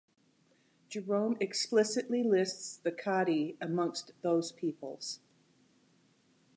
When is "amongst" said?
3.61-4.13